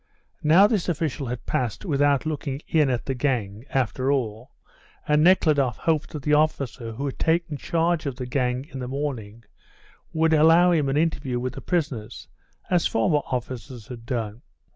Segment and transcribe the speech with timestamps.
[0.41, 4.49] Now this official had passed without looking in at the gang, after all,
[5.07, 8.87] and Nekhludoff hoped that the officer who had taken charge of the gang in the
[8.87, 9.43] morning
[10.11, 12.27] would allow him an interview with the prisoners,
[12.67, 14.41] as former officers had done.